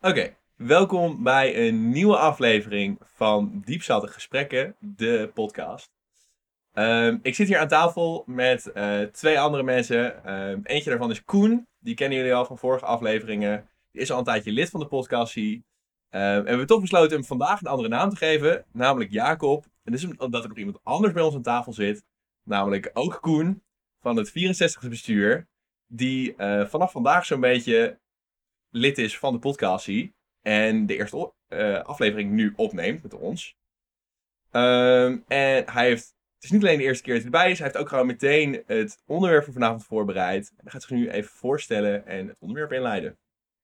[0.00, 5.90] Oké, welkom bij een nieuwe aflevering van Diepzatte Gesprekken, de podcast.
[6.72, 10.24] Ehm, ik zit hier aan tafel met eh, twee andere mensen.
[10.24, 13.68] Ehm, eentje daarvan is Koen, die kennen jullie al van vorige afleveringen.
[13.92, 15.36] Die is al een tijdje lid van de podcast.
[15.36, 15.62] Ehm,
[16.10, 19.64] en we hebben toch besloten hem vandaag een andere naam te geven, namelijk Jacob.
[19.84, 22.04] En dus omdat er nog iemand anders bij ons aan tafel zit,
[22.42, 23.62] namelijk ook Koen
[24.00, 25.48] van het 64e bestuur,
[25.86, 27.98] die eh, vanaf vandaag zo'n beetje
[28.76, 33.56] lid is van de podcastie en de eerste uh, aflevering nu opneemt met ons.
[34.52, 37.58] Um, en hij heeft, het is niet alleen de eerste keer dat hij erbij is,
[37.58, 40.52] hij heeft ook gewoon meteen het onderwerp voor vanavond voorbereid.
[40.56, 43.18] Hij gaat zich nu even voorstellen en het onderwerp inleiden.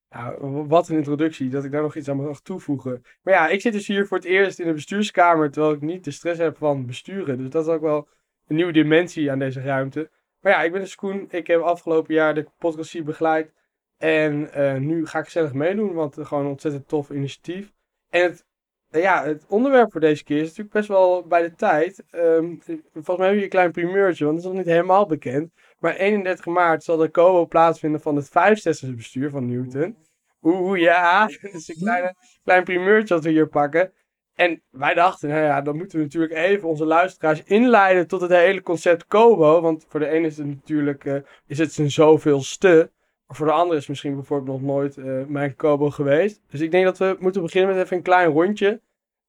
[0.09, 3.03] Nou, wat een introductie, dat ik daar nog iets aan mag toevoegen.
[3.23, 6.05] Maar ja, ik zit dus hier voor het eerst in de bestuurskamer, terwijl ik niet
[6.05, 7.39] de stress heb van besturen.
[7.39, 8.09] Dus dat is ook wel
[8.47, 10.11] een nieuwe dimensie aan deze ruimte.
[10.41, 11.27] Maar ja, ik ben dus Koen.
[11.31, 13.53] Ik heb afgelopen jaar de podcast begeleid.
[14.03, 17.73] En uh, nu ga ik gezellig meedoen, want het gewoon een ontzettend tof initiatief.
[18.11, 18.45] En het,
[18.91, 22.05] ja, het onderwerp voor deze keer is natuurlijk best wel bij de tijd.
[22.11, 22.61] Um,
[22.93, 25.53] volgens mij heb je een klein primeurtje, want het is nog niet helemaal bekend.
[25.79, 29.97] Maar 31 maart zal de COBO plaatsvinden van het 65e bestuur van Newton.
[30.43, 33.93] Oeh, ja, dat is een kleine, klein primeurtje dat we hier pakken.
[34.35, 38.31] En wij dachten, nou ja, dan moeten we natuurlijk even onze luisteraars inleiden tot het
[38.31, 39.61] hele concept Kobo.
[39.61, 42.91] Want voor de ene is het natuurlijk, is het zijn zoveelste.
[43.35, 46.43] Voor de andere is misschien bijvoorbeeld nog nooit uh, mijn Kobo geweest.
[46.51, 48.81] Dus ik denk dat we moeten beginnen met even een klein rondje.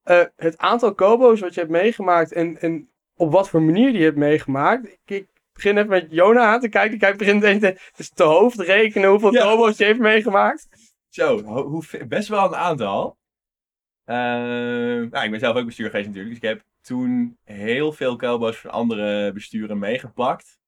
[0.06, 3.98] Uh, het aantal Kobo's wat je hebt meegemaakt en, en op wat voor manier die
[3.98, 4.88] je hebt meegemaakt.
[4.88, 6.98] Ik, ik begin even met Jona aan te kijken.
[6.98, 9.44] Kijk, begint te, dus te hoofd rekenen hoeveel ja.
[9.44, 10.68] Kobo's je heeft meegemaakt.
[11.10, 13.18] Zo, hoe, best wel een aantal.
[14.06, 16.36] Uh, nou, ik ben zelf ook bestuur geweest natuurlijk.
[16.36, 20.60] Dus ik heb toen heel veel Kobo's van andere besturen meegepakt.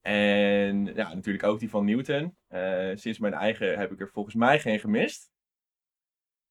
[0.00, 2.36] En ja, natuurlijk ook die van Newton.
[2.48, 5.30] Uh, sinds mijn eigen heb ik er volgens mij geen gemist.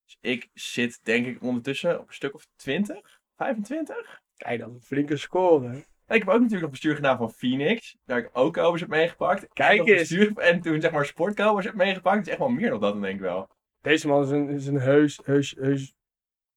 [0.05, 4.21] Dus ik zit denk ik ondertussen op een stuk of 20, 25.
[4.37, 5.85] Kijk, dat is een flinke score.
[6.07, 7.97] Ik heb ook natuurlijk nog bestuur gedaan van Phoenix.
[8.05, 9.47] Daar heb ik ook Kobers heb meegepakt.
[9.53, 9.99] Kijk eens.
[9.99, 12.17] Bestuur, en toen zeg maar sportkobers heb meegepakt.
[12.17, 13.49] Het is echt wel meer dan dat dan denk ik wel.
[13.81, 15.93] Deze man is een, is een heus, heus, heus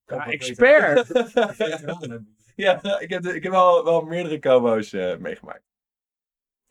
[0.06, 1.08] ja, expert.
[2.54, 5.71] ja, ik heb, ik heb wel, wel meerdere Kobo's uh, meegemaakt.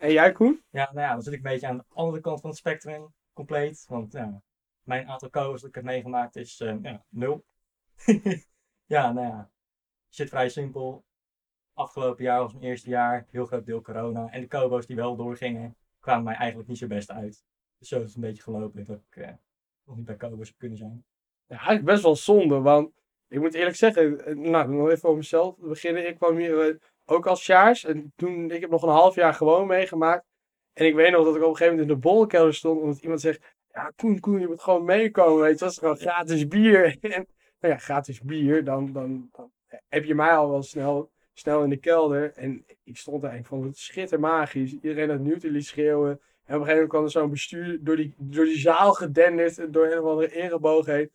[0.01, 0.63] En jij, Koen?
[0.69, 3.13] Ja, nou ja, dan zit ik een beetje aan de andere kant van het spectrum
[3.33, 3.85] compleet.
[3.87, 4.41] Want ja,
[4.83, 7.45] mijn aantal Kobo's dat ik heb meegemaakt is uh, ja, nul.
[8.95, 9.51] ja, nou ja,
[10.09, 11.05] zit vrij simpel.
[11.73, 14.29] Afgelopen jaar was mijn eerste jaar, heel groot deel corona.
[14.29, 17.43] En de Kobo's die wel doorgingen, kwamen mij eigenlijk niet zo best uit.
[17.77, 19.29] Dus zo is het een beetje gelopen dat ik uh,
[19.83, 21.05] nog niet bij Kobo's kunnen zijn.
[21.45, 22.91] Ja, eigenlijk best wel zonde, want
[23.27, 26.07] ik moet eerlijk zeggen, eh, nou, nog even over mezelf beginnen.
[26.07, 27.85] Ik kwam hier ook als Sjaars.
[27.85, 30.25] En toen, ik heb nog een half jaar gewoon meegemaakt.
[30.73, 32.81] En ik weet nog dat ik op een gegeven moment in de bollenkelder stond.
[32.81, 35.41] Omdat iemand zegt, ja Koen, Koen, je moet gewoon meekomen.
[35.41, 36.85] Weet je, dat is gewoon gratis bier.
[37.01, 37.27] en
[37.59, 39.51] nou ja, gratis bier, dan, dan, dan,
[39.89, 42.33] heb je mij al wel snel, snel in de kelder.
[42.33, 44.71] En ik stond daar en ik vond het schittermagisch.
[44.71, 46.09] Iedereen had liet schreeuwen.
[46.45, 49.73] En op een gegeven moment kwam er zo'n bestuur door die, door die zaal gedenderd.
[49.73, 51.11] Door een of andere ereboog heen.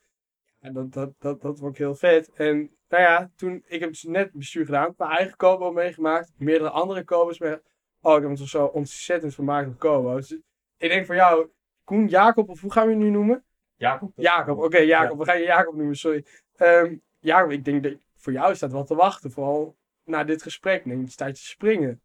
[0.67, 2.33] En dat, dat, dat, dat vond ik heel vet.
[2.33, 2.57] En
[2.89, 7.05] nou ja, toen, ik heb dus net bestuur gedaan, mijn eigen Kobo meegemaakt, meerdere andere
[7.05, 7.57] Kobo's mee.
[8.01, 10.29] Oh, ik heb me zo ontzettend vermaakt met Kobo's.
[10.29, 10.41] Dus
[10.77, 11.51] ik denk voor jou,
[11.85, 13.45] Koen, Jacob, of hoe gaan we je nu noemen?
[13.75, 14.13] Jacob.
[14.17, 15.19] Jacob, oké, Jacob.
[15.19, 16.25] We gaan je Jacob noemen, sorry.
[16.57, 20.85] Um, Jacob, ik denk dat voor jou staat wel te wachten, vooral na dit gesprek.
[20.85, 22.03] Denk het is tijd te springen.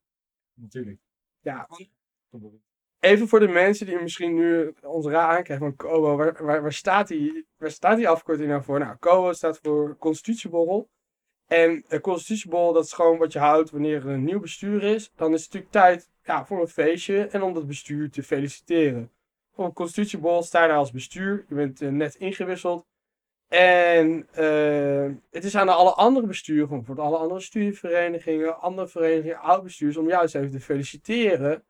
[0.54, 1.00] Natuurlijk.
[1.40, 1.68] Ja,
[3.02, 7.48] Even voor de mensen die misschien nu ons raar aankrijgen van waar, waar, staat die,
[7.58, 8.80] waar staat afkorting nou voor?
[8.80, 10.90] Nou, COBO staat voor Constitutieborrel.
[11.48, 15.12] En een constitutieborrel, dat is gewoon wat je houdt wanneer er een nieuw bestuur is.
[15.16, 19.12] Dan is het natuurlijk tijd ja, voor een feestje en om dat bestuur te feliciteren.
[19.54, 21.46] Voor een constitutieborrel sta daar als bestuur.
[21.50, 22.86] Je bent uh, net ingewisseld.
[23.48, 29.98] En uh, het is aan alle andere besturen, voor alle andere studieverenigingen, andere verenigingen, oud-bestuurs,
[29.98, 31.64] om jou eens even te feliciteren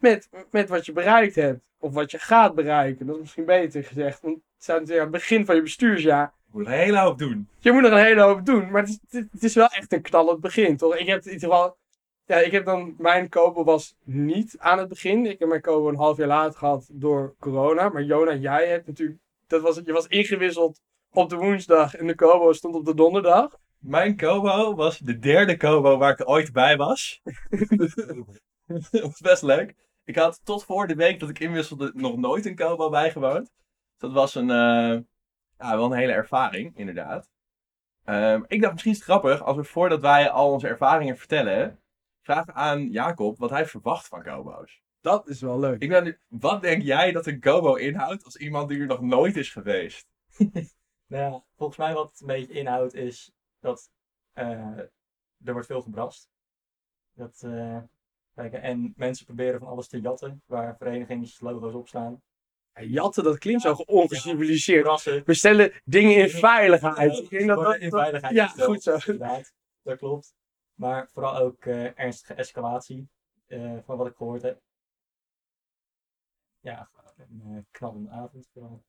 [0.00, 1.60] met, met wat je bereikt hebt.
[1.78, 3.06] Of wat je gaat bereiken.
[3.06, 4.20] Dat is misschien beter gezegd.
[4.20, 6.32] Want het staat natuurlijk aan het begin van je bestuursjaar.
[6.44, 7.48] Je moet een hele hoop doen.
[7.58, 8.70] Je moet er een hele hoop doen.
[8.70, 10.96] Maar het is, het is wel echt een knallend begin, toch?
[10.96, 11.76] Ik heb in ieder geval...
[12.24, 12.94] Ja, ik heb dan...
[12.98, 15.26] Mijn kopen was niet aan het begin.
[15.26, 17.88] Ik heb mijn kopen een half jaar later gehad door corona.
[17.88, 19.18] Maar Jona, jij hebt natuurlijk...
[19.46, 20.80] Dat was, je was ingewisseld
[21.12, 23.58] op de woensdag en de Kobo stond op de donderdag.
[23.78, 27.20] Mijn Kobo was de derde Kobo waar ik ooit bij was.
[28.90, 29.74] dat was best leuk.
[30.08, 33.52] Ik had tot voor de week dat ik inwisselde nog nooit een Kobo bijgewoond.
[33.96, 35.00] Dat was een, uh,
[35.58, 37.30] ja, wel een hele ervaring, inderdaad.
[38.04, 41.80] Um, ik dacht misschien is het grappig als we voordat wij al onze ervaringen vertellen,
[42.20, 44.82] vragen aan Jacob wat hij verwacht van Kobo's.
[45.00, 45.82] Dat is wel leuk.
[45.82, 49.36] Ik ben, wat denk jij dat een Kobo inhoudt als iemand die er nog nooit
[49.36, 50.08] is geweest?
[51.06, 53.90] nou ja, volgens mij wat het een beetje inhoudt is dat
[54.32, 54.78] eh,
[55.44, 56.30] er wordt veel gebrast.
[57.14, 57.78] Dat, eh,
[58.38, 62.22] kijk, en mensen proberen van alles te jatten waar verenigingslogo's op staan.
[62.72, 65.04] Ja, Jatten, dat klinkt zo ongeciviliseerd.
[65.04, 67.18] We stellen dingen in veiligheid.
[67.18, 68.92] Ik denk dat dat, in veiligheid Ja, gesteld, goed zo.
[69.12, 69.52] Inderdaad,
[69.82, 70.34] dat klopt.
[70.74, 73.08] Maar vooral ook eh, ernstige escalatie
[73.46, 74.60] eh, van wat ik gehoord heb.
[76.60, 78.84] Ja, een knallende avond vooral.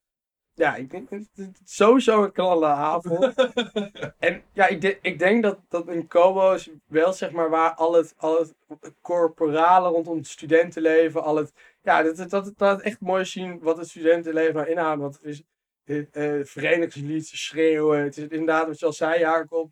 [0.59, 3.33] Ja, ik denk het is sowieso een knalle avond.
[4.19, 7.93] en ja, ik, de- ik denk dat, dat in Kobo's wel zeg maar waar al
[7.93, 8.55] het, al het
[9.01, 13.77] corporale rondom het studentenleven, al het, ja, dat, dat, dat, dat echt mooi zien wat
[13.77, 15.01] het studentenleven nou inhoudt.
[15.01, 15.43] Want het is
[15.83, 19.71] eh, eh, verenigingslied, schreeuwen, het is inderdaad wat je al zei Jacob,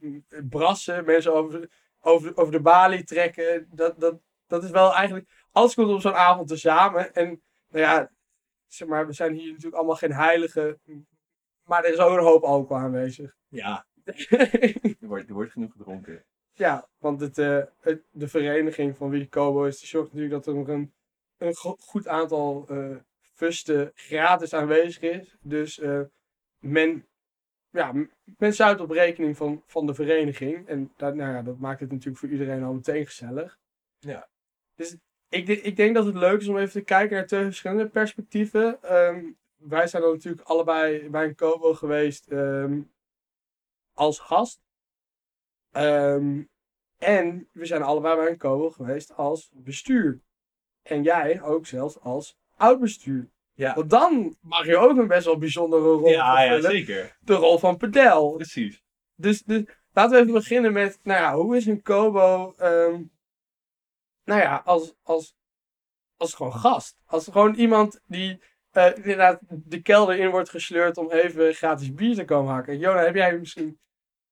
[0.50, 1.70] brassen, mensen over,
[2.02, 3.68] over, over de balie trekken.
[3.72, 7.14] Dat, dat, dat is wel eigenlijk, alles komt op zo'n avond tezamen.
[7.14, 8.10] En nou ja,
[8.68, 10.82] zeg maar, we zijn hier natuurlijk allemaal geen heiligen.
[11.64, 13.36] Maar er is ook een hoop alcohol aanwezig.
[13.48, 16.26] Ja, er wordt, er wordt genoeg gedronken.
[16.54, 20.34] ja, want het, eh, het- de vereniging van wie de Kobo is, die zorgt natuurlijk
[20.34, 20.94] dat er nog een,
[21.38, 25.38] een go- goed aantal eh fusten gratis aanwezig is.
[25.42, 26.02] Dus eh,
[26.58, 27.08] men,
[27.70, 27.94] ja,
[28.38, 30.68] men zuipt op rekening van, van de vereniging.
[30.68, 33.58] En dat, nou ja, dat maakt het natuurlijk voor iedereen al meteen gezellig.
[34.00, 34.30] Ja.
[34.76, 34.98] Dus
[35.30, 37.88] ik, denk- ik denk dat het leuk is om even te kijken naar twee verschillende
[37.90, 38.84] perspectieven.
[38.84, 39.26] Ehm,
[39.58, 42.82] wij zijn dan natuurlijk allebei bij een Kobo geweest ehm,
[43.94, 44.60] als gast.
[45.72, 46.42] Ehm,
[46.98, 50.22] en we zijn allebei bij een Kobo geweest als bestuur.
[50.82, 53.30] En jij ook zelfs als oud bestuur.
[53.54, 56.72] Ja, Want dan mag je ook een best wel bijzondere rol ja, ja vervullen.
[56.78, 57.18] zeker.
[57.20, 58.32] De rol van pedel.
[58.32, 58.84] Precies.
[59.16, 59.64] Dus, dus
[59.94, 62.54] laten we even beginnen met, nou ja, hoe is een Kobo,
[64.28, 65.36] nou ja, als, als,
[66.18, 66.98] als gewoon gast.
[67.06, 68.42] Als gewoon iemand die
[68.72, 72.78] eh, inderdaad de kelder in wordt gesleurd om even gratis bier te komen hakken.
[72.78, 73.80] Jona, heb jij misschien...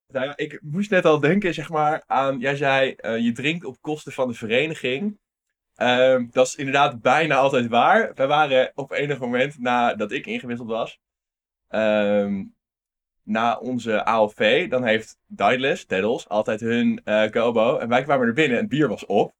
[0.07, 2.39] Nou ja, ik moest net al denken, zeg maar, aan...
[2.39, 5.19] Jij zei, eh, je drinkt op kosten van de vereniging.
[5.75, 8.13] Ehm, dat is inderdaad bijna altijd waar.
[8.13, 10.99] Wij waren op enig moment, nadat ik ingewisseld was...
[11.67, 12.43] ehm,
[13.23, 17.77] na onze ALV, dan heeft Daedalus, Daedalus, altijd hun Kobo.
[17.77, 19.33] En wij kwamen er binnen en het bier was op.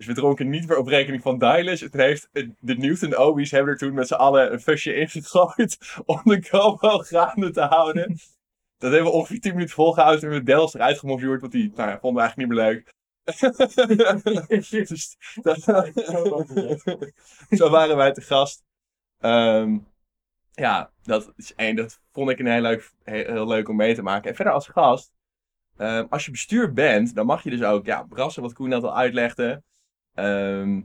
[0.00, 1.80] Dus we dronken niet meer op rekening van Daedalus.
[1.80, 6.20] Het heeft, de Newton Obies hebben er toen met z'n allen een fusje ingegooid om
[6.24, 8.18] de Kobo gaande te houden.
[8.78, 11.90] Dat hebben we ongeveer 10 minuten volgehouden en we Dels eruit gemovuurd, want die nou
[11.90, 12.94] ja, vonden we eigenlijk niet meer leuk.
[14.88, 15.62] dus, dat-
[17.50, 18.62] zo waren wij te gast.
[19.18, 19.78] Ehm,
[20.52, 21.76] ja, dat is één.
[21.76, 24.30] Dat vond ik een heel leuk, heel, heel leuk om mee te maken.
[24.30, 25.12] En verder als gast,
[25.76, 28.82] ehm, als je bestuur bent, dan mag je dus ook ja, brassen, wat Koen net
[28.82, 29.62] al uitlegde.
[30.20, 30.80] Ehm,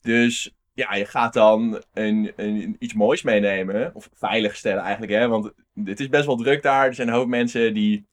[0.00, 3.94] dus ja, je gaat dan een, een, iets moois meenemen.
[3.94, 5.28] Of veilig stellen eigenlijk, hè.
[5.28, 5.52] Want
[5.84, 6.86] het is best wel druk daar.
[6.86, 8.06] Er zijn een hoop mensen die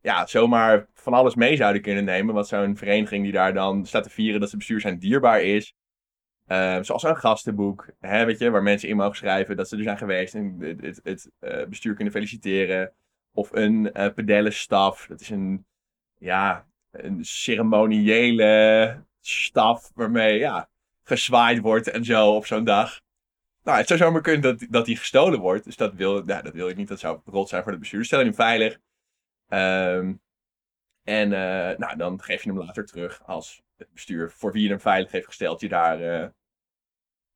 [0.00, 2.34] ja, zomaar van alles mee zouden kunnen nemen.
[2.34, 5.74] Wat zo'n vereniging die daar dan staat te vieren dat ze bestuur zijn dierbaar is.
[6.46, 9.82] Ehm, zoals een gastenboek, hè, weet je, waar mensen in mogen schrijven dat ze er
[9.82, 12.92] zijn geweest en het, het, eh, bestuur kunnen feliciteren.
[13.32, 15.66] Of een eh pedellenstaf, dat is een,
[16.18, 20.68] ja, een ceremoniële staf waarmee ja,
[21.02, 23.00] gezwaaid wordt en zo op zo'n dag.
[23.62, 25.64] Nou, het zou zomaar kunnen dat, dat die gestolen wordt.
[25.64, 26.88] Dus dat wil, ja, dat wil ik niet.
[26.88, 27.98] Dat zou rot zijn voor het bestuur.
[27.98, 28.78] Dus Stel je hem veilig.
[29.48, 30.14] Ehm,
[31.02, 34.68] en eh, nou, dan geef je hem later terug als het bestuur voor wie je
[34.68, 36.28] hem veilig heeft gesteld je daar eh,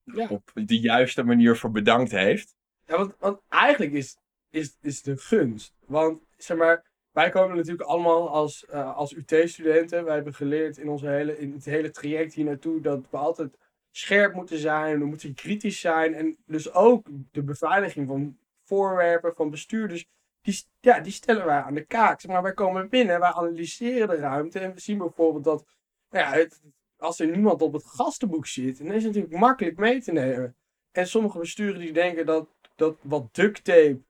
[0.05, 0.29] Ja.
[0.29, 2.57] op de juiste manier voor bedankt heeft.
[2.87, 4.17] Ja, want, want eigenlijk is,
[4.51, 5.75] is, is de gunst.
[5.87, 10.05] Want, zeg maar, wij komen natuurlijk allemaal als, eh, als UT-studenten.
[10.05, 13.59] Wij hebben geleerd in, onze hele, in het hele traject hier naartoe dat we altijd
[13.91, 14.99] scherp moeten zijn.
[14.99, 16.15] We moeten kritisch zijn.
[16.15, 20.07] En dus ook de beveiliging van voorwerpen, van bestuurders.
[20.41, 22.27] Die, ja, die stellen wij aan de kaak.
[22.27, 24.59] Maar, wij komen binnen, wij analyseren de ruimte.
[24.59, 25.65] En we zien bijvoorbeeld dat
[26.11, 26.49] nou ja,
[26.97, 30.57] als er niemand op het gastenboek zit, dan is het natuurlijk makkelijk mee te nemen.
[30.93, 34.01] En sommige besturen die denken dat, dat wat duct tape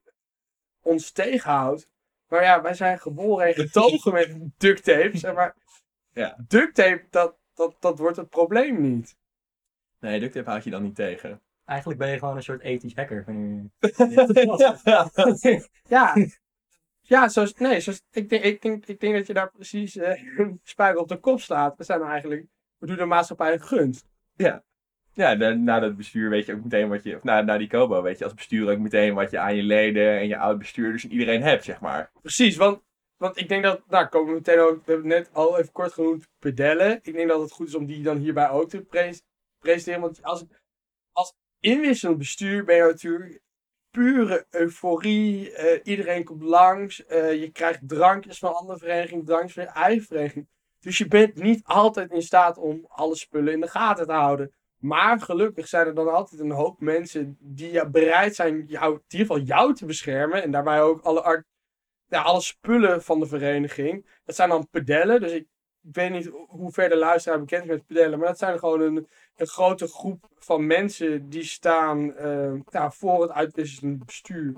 [0.81, 1.89] ons tegenhoudt.
[2.31, 5.19] Maar ja, wij zijn geboren en getogen met duct tape.
[5.19, 5.57] Zeg maar,
[6.13, 6.37] Ja.
[6.49, 9.17] duct tape, dat, dat, dat wordt het probleem niet.
[10.01, 11.43] Nee, duct tape houd je dan niet tegen.
[11.65, 13.25] Eigenlijk ben je gewoon een soort ethisch hacker.
[13.25, 16.15] van je- Ja,
[17.01, 20.23] ja zoals, nee, zoals, ik, denk, ik, denk, ik denk dat je daar precies eh
[20.39, 21.77] een spijker op de kop slaat.
[21.77, 22.47] We zijn eigenlijk,
[22.79, 24.07] we doen de maatschappij een gunst.
[24.35, 24.65] Ja,
[25.21, 27.17] na, na dat bestuur weet je ook meteen wat je...
[27.17, 29.63] Of na, na die Kobo weet je als bestuur ook meteen wat je aan je
[29.63, 32.11] leden en je oud-bestuurders en iedereen hebt, zeg maar.
[32.21, 32.83] Precies, want,
[33.17, 35.93] want ik denk dat, nou komen we meteen ook, we hebben net al even kort
[35.93, 36.99] genoemd, pedellen.
[37.03, 39.23] Ik denk dat het goed is om die dan hierbij ook te pres-
[39.59, 40.01] presenteren.
[40.01, 40.45] Want als,
[41.13, 43.41] als inwisselend bestuur ben je natuurlijk
[43.91, 45.53] pure euforie.
[45.53, 47.07] eh, iedereen komt langs.
[47.07, 50.49] eh, je krijgt drankjes van andere verenigingen, drankjes van je eigen vereniging.
[50.81, 54.53] Dus je bent niet altijd in staat om alle spullen in de gaten te houden.
[54.81, 59.27] Maar gelukkig zijn er dan altijd een hoop mensen die bereid zijn jou, in ieder
[59.27, 60.43] geval jou te beschermen.
[60.43, 61.47] En daarbij ook alle, art-
[62.09, 64.07] ja, alle spullen van de vereniging.
[64.25, 65.21] Dat zijn dan pedellen.
[65.21, 65.47] Dus ik,
[65.81, 68.19] weet niet hoe ver de luisteraar bekend is met pedellen.
[68.19, 73.23] Maar dat zijn gewoon een, een grote groep van mensen die staan eh, ja, voor
[73.23, 74.55] het uitwisselend bestuur.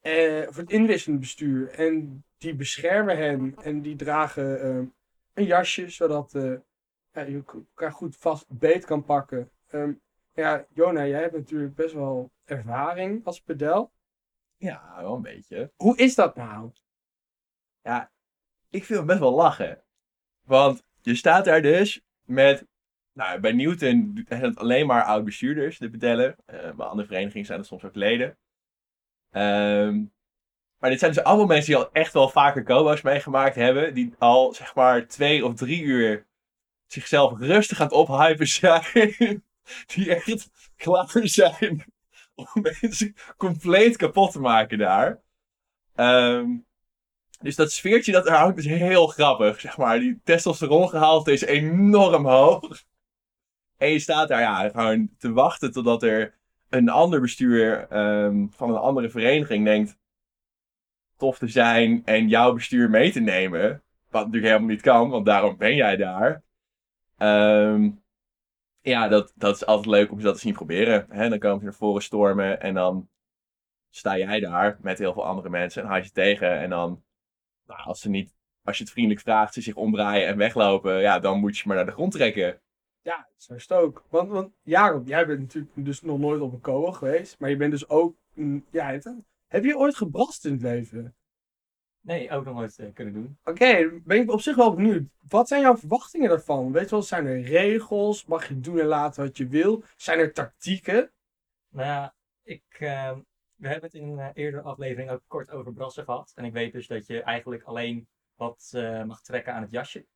[0.00, 1.70] Eh, voor het inwisselend bestuur.
[1.70, 3.54] En die beschermen hen.
[3.62, 4.76] En die dragen eh,
[5.34, 6.52] een jasje, zodat eh,
[7.12, 9.50] ja, je elkaar goed vast beet kan pakken.
[9.66, 9.92] Ehm,
[10.32, 13.92] ja, Jona, jij hebt natuurlijk best wel ervaring als pedel.
[14.56, 15.72] Ja, wel een beetje.
[15.76, 16.72] Hoe is dat nou?
[18.70, 19.82] Ik vind het best wel lachen.
[20.46, 22.68] Want je staat daar dus met...
[23.12, 26.36] Nou, bij Newton zijn het alleen maar oud-bestuurders, de pedellen.
[26.44, 28.38] Eh, bij andere verenigingen zijn het soms ook leden.
[29.30, 30.04] Ehm,
[30.78, 33.94] maar dit zijn dus allemaal mensen die al echt wel vaker kobo's meegemaakt hebben.
[33.94, 36.26] Die al, zeg maar, twee of drie uur
[36.92, 39.44] zichzelf rustig aan het ophypen zijn.
[39.86, 41.84] Die echt klaar zijn
[42.34, 42.46] om
[42.80, 45.20] mensen compleet kapot te maken daar.
[45.94, 46.48] Ehm,
[47.40, 49.60] dus dat sfeertje dat er hangt is heel grappig.
[49.60, 52.84] Zeg maar, die testosterongehalte is enorm hoog.
[53.76, 58.70] En je staat daar ja, gewoon te wachten totdat er een ander bestuur ehm, van
[58.70, 59.98] een andere vereniging denkt
[61.16, 63.82] tof te zijn en jouw bestuur mee te nemen.
[64.08, 66.42] Wat natuurlijk helemaal niet kan, want daarom ben jij daar.
[67.20, 67.90] Ehm,
[68.80, 71.06] ja, dat, dat is altijd leuk om ze dat te zien proberen.
[71.08, 71.28] Hè?
[71.28, 73.08] Dan komen ze naar voren stormen en dan
[73.90, 76.58] sta jij daar met heel veel andere mensen en haal je tegen.
[76.58, 77.04] En dan,
[77.66, 81.18] nou, als, ze niet, als je het vriendelijk vraagt, ze zich omdraaien en weglopen, ja,
[81.18, 82.60] dan moet je maar naar de grond trekken.
[83.02, 84.04] Ja, zo is ook.
[84.08, 87.38] Want, want Jacob, jij bent natuurlijk dus nog nooit op een kool geweest.
[87.38, 88.16] Maar je bent dus ook...
[88.34, 88.98] mm, Ja,
[89.46, 91.14] heb je ooit gebrast in het leven?
[92.00, 93.38] Nee, ook nog nooit eh, kunnen doen.
[93.44, 95.02] Oké, ben ik op zich wel benieuwd.
[95.28, 96.72] Wat zijn jouw verwachtingen daarvan?
[96.72, 98.24] Weet je wel, zijn er regels?
[98.24, 99.82] Mag je doen en laten wat je wil?
[99.96, 101.10] Zijn er tactieken?
[101.68, 103.12] Nou ja, ik, eh,
[103.54, 106.32] we hebben het in een eh, eerdere aflevering ook kort over brassen gehad.
[106.34, 108.08] En ik weet dus dat je eigenlijk alleen
[108.40, 110.06] wat eh, mag trekken aan het jasje.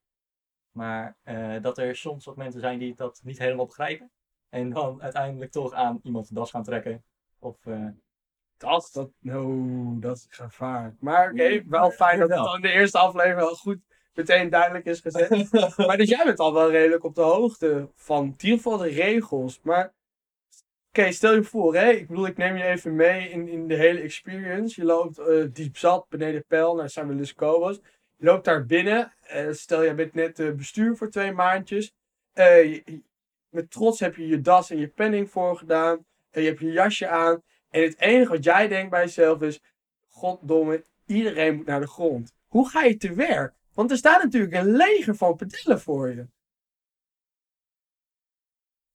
[0.71, 4.11] Maar eh, dat er soms wat mensen zijn die dat niet helemaal begrijpen.
[4.49, 7.05] En dan uiteindelijk toch aan iemand de das gaan trekken.
[7.39, 7.89] Of eh,
[8.65, 10.95] Dat, dat, no, dat is gevaarlijk.
[11.01, 13.79] Maar oké, wel fijn dat het al in de eerste aflevering al goed
[14.15, 15.51] meteen duidelijk is gezet.
[15.87, 18.89] maar dus jij bent al wel redelijk op de hoogte van in ieder geval de
[18.89, 19.61] regels.
[19.63, 19.93] Maar
[20.89, 23.75] oké, stel je voor, hè, ik bedoel, ik neem je even mee in, in de
[23.75, 24.81] hele experience.
[24.81, 27.81] Je loopt eh, diep zat beneden Pel, naar San Luis Cobos.
[28.17, 29.15] Je loopt daar binnen.
[29.21, 31.93] eh, stel, jij bent net eh, bestuur voor twee maandjes.
[32.35, 33.03] Je- je-
[33.49, 36.05] met trots heb je je das en je penning voorgedaan.
[36.31, 37.43] En je hebt je jasje aan.
[37.75, 39.63] En het enige wat jij denkt bij jezelf is:
[40.09, 42.35] Goddomme, iedereen moet naar de grond.
[42.47, 43.55] Hoe ga je te werk?
[43.73, 46.27] Want er staat natuurlijk een leger van pedellen voor je.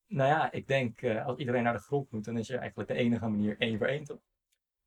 [0.07, 2.89] nou ja, ik denk eh, als iedereen naar de grond moet, dan is er eigenlijk
[2.89, 4.19] de enige manier één voor één toch?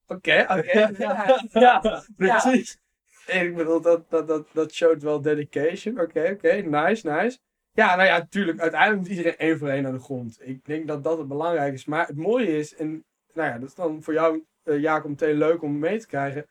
[0.06, 0.94] Oké, oké.
[0.98, 2.78] ja, ja, Precies.
[3.26, 6.00] En ik bedoel, dat, dat, dat, dat showt wel dedication.
[6.00, 7.38] Oké, oké, nice, nice.
[7.72, 10.38] Ja, nou ja, natuurlijk, uiteindelijk moet iedereen één voor één naar de grond.
[10.40, 11.84] Ik denk dat dat het belangrijk is.
[11.84, 15.36] Maar het mooie is, en nou ja, dat is dan voor jou, eh, Jacob, meteen
[15.36, 16.46] leuk om mee te krijgen.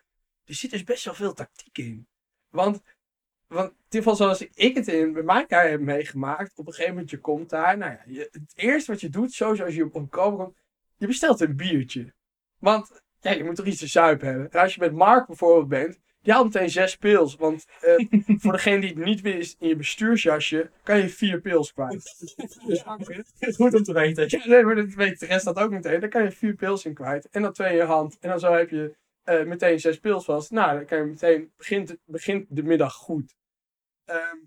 [0.46, 2.08] Er zit dus best wel veel tactiek in.
[2.50, 2.82] Want,
[3.48, 6.94] want in ieder geval zoals ik het in mijn kaart heb meegemaakt, op een gegeven
[6.94, 7.78] moment je komt daar.
[7.78, 10.58] Nou ja, je, het eerste wat je doet, sowieso als je op een koper komt,
[10.98, 12.14] je bestelt een biertje.
[12.58, 14.52] Want ja, je moet toch iets te zuipen hebben.
[14.52, 17.36] En als je met Mark bijvoorbeeld bent, die haalt meteen zes pils.
[17.36, 18.06] Want eh,
[18.42, 22.16] voor degene die het niet wist, in je bestuursjasje kan je vier pils kwijt.
[22.66, 22.82] Dus,
[23.56, 24.26] Goed om te weten.
[24.28, 26.00] ja, nee, maar dat weet de rest dat ook meteen.
[26.00, 27.30] Daar kan je vier pils in kwijt.
[27.30, 28.18] En dan twee in je hand.
[28.20, 30.52] En dan zo heb je eh, meteen zes pils vast.
[30.52, 33.36] Nou, dan kan je meteen, begint, begint de middag goed.
[34.06, 34.38] Ehm,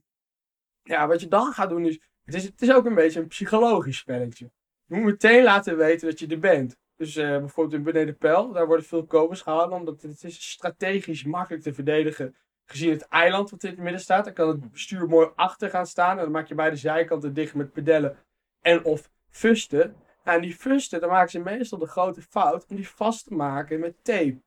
[0.83, 3.27] ja, wat je dan gaat doen is, het is, het is ook een beetje een
[3.27, 4.51] psychologisch spelletje.
[4.87, 6.77] Je moet meteen laten weten dat je er bent.
[6.97, 11.25] Dus eh, bijvoorbeeld in Beneden Pijl, daar worden veel kobers gehouden, omdat het is strategisch
[11.25, 12.35] makkelijk te verdedigen.
[12.67, 15.87] Gezien het eiland wat in het midden staat, dan kan het bestuur mooi achter gaan
[15.87, 16.17] staan.
[16.17, 18.19] En dan maak je beide zijkanten dicht met pedellen
[18.61, 19.97] en of fusten.
[20.25, 23.35] Nou, en die fusten, dan maken ze meestal de grote fout om die vast te
[23.35, 24.43] maken met tape.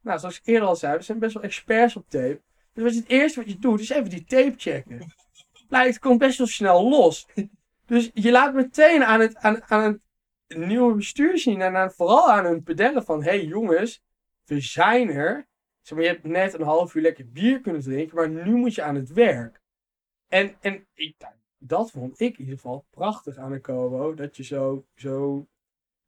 [0.00, 2.40] Nou, zoals ik eerder al zei, we zijn best wel experts op tape.
[2.72, 5.00] Dus wat je het eerste wat je doet, is even die tape checken.
[5.68, 7.26] Nou, het komt best wel snel los.
[7.86, 10.00] Dus je laat meteen aan het, aan, aan het
[10.48, 13.22] nieuwe bestuur zien en aan, vooral aan hun pedellen van...
[13.22, 14.02] Hé hey jongens,
[14.44, 15.48] we zijn er.
[15.90, 18.82] Maar, je hebt net een half uur lekker bier kunnen drinken, maar nu moet je
[18.82, 19.60] aan het werk.
[20.28, 21.16] En, en ik,
[21.58, 24.14] dat vond ik in ieder geval prachtig aan een Kobo.
[24.14, 25.46] Dat je zo, zo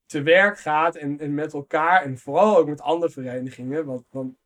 [0.06, 3.84] te werk gaat en, en met elkaar en vooral ook met andere verenigingen.
[3.84, 4.36] Want, want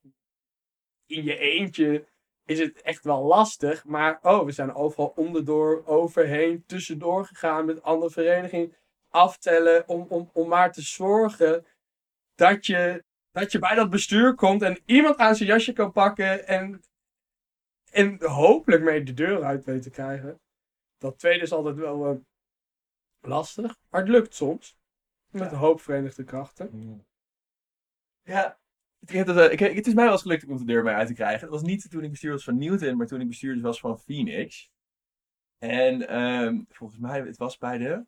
[1.06, 2.06] in je eentje
[2.44, 3.84] is het echt wel lastig.
[3.84, 8.76] Maar oh, we zijn overal onderdoor, overheen, tussendoor gegaan met andere verenigingen.
[9.12, 11.66] Aftellen om, om, om maar te zorgen
[12.34, 16.46] dat je, dat je bij dat bestuur komt en iemand aan zijn jasje kan pakken
[16.46, 16.82] en,
[17.90, 20.40] en hopelijk mee de deur uit weet te krijgen.
[20.98, 22.16] Dat tweede is altijd wel eh,
[23.20, 24.76] lastig, maar het lukt soms.
[25.30, 27.04] Met een hoop verenigde krachten.
[28.22, 28.58] Ja,
[28.98, 31.14] dat, eh, ik, het is mij wel eens gelukt om de deur mee uit te
[31.14, 31.40] krijgen.
[31.40, 33.98] Het was niet toen ik bestuurder was van Newton, maar toen ik bestuurder was van
[33.98, 34.70] Phoenix.
[35.58, 38.06] En ehm, volgens mij, het was bij de...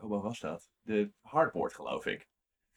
[0.00, 0.70] Wat was dat?
[0.82, 2.28] De hardboard, geloof ik.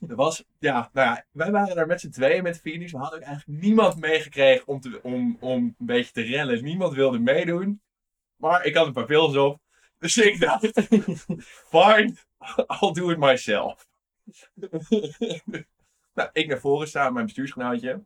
[0.07, 2.91] Er was, ja, nou ja, wij waren daar met z'n tweeën met Phoenix.
[2.91, 6.63] We hadden ook eigenlijk niemand meegekregen om, te, om, om een beetje te rellen.
[6.63, 7.81] Niemand wilde meedoen.
[8.35, 9.61] Maar ik had een paar pils op.
[9.97, 10.65] Dus ik dacht,
[11.75, 12.15] fine,
[12.81, 13.87] I'll do it myself.
[16.13, 18.03] nou, ik naar voren staan met mijn bestuursgenootje.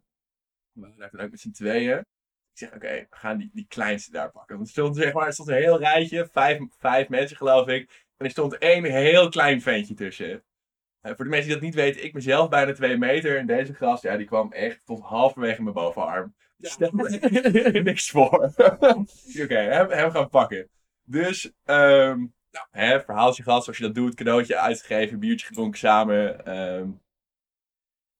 [0.71, 1.97] We waren daar ook met z'n tweeën.
[1.99, 4.55] Ik zeg, oké, we gaan die, die kleinste daar pakken.
[4.55, 8.05] Want er stond, zeg maar, er stond een heel rijtje, vijf, vijf mensen geloof ik.
[8.23, 10.29] En er stond één heel klein ventje tussen.
[10.29, 13.37] Uh, voor de mensen die dat niet weten, ik mezelf bijna twee meter.
[13.37, 16.35] En deze gast, ja, die kwam echt tot halverwege mijn bovenarm.
[16.57, 16.69] Ja.
[16.69, 18.53] Stel me niks voor.
[19.43, 20.69] Oké, hem, hem gaan pakken.
[21.03, 22.17] Dus, ehm
[22.51, 24.15] nou, hè, verhaaltje gehad, zoals je dat doet.
[24.15, 26.45] Cadeautje uitgegeven, biertje gedronken samen.
[26.45, 26.89] ehm.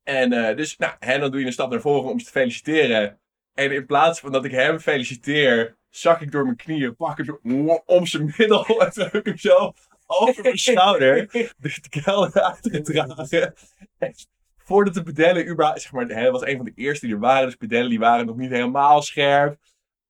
[0.03, 2.31] en eh, dus, nou, hè, dan doe je een stap naar voren om ze te
[2.31, 3.19] feliciteren.
[3.53, 7.25] En in plaats van dat ik hem feliciteer, zak ik door mijn knieën, pak hem
[7.25, 7.39] zo
[7.85, 9.73] om zijn middel en druk hem zo
[10.19, 11.51] over mijn schouder de,
[11.81, 13.53] de kelder uitgedragen.
[13.97, 14.13] En
[14.57, 17.45] voordat de pedellen überhaupt, zeg maar, hij was een van de eerste die er waren,
[17.45, 19.59] dus pedellen die waren nog niet helemaal scherp.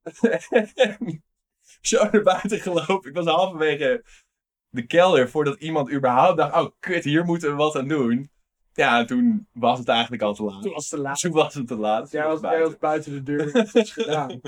[1.81, 3.10] Zo naar buiten gelopen.
[3.10, 4.03] Ik was halverwege
[4.69, 8.31] de kelder voordat iemand überhaupt dacht, oh kut, hier moeten we wat aan doen.
[8.74, 10.62] Ja, en toen was het eigenlijk al te laat.
[10.62, 11.19] Toen was het te laat.
[11.19, 12.12] Toen was het te laat.
[12.12, 13.50] Jij was, was buiten de deur.
[13.72, 14.41] Gedaan.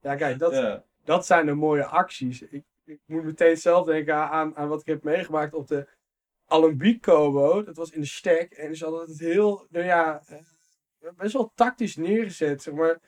[0.00, 0.84] Ja, kijk, dat, Ja.
[1.04, 2.42] dat zijn de mooie acties.
[2.42, 5.88] Ik, ik moet meteen zelf denken aan, aan wat ik heb meegemaakt op de
[6.46, 7.62] Alembiek Kobo.
[7.62, 8.52] Dat was in de stek.
[8.52, 12.62] En ze hadden het heel, nou ja, eh, best wel tactisch neergezet.
[12.62, 13.00] Zeg maar.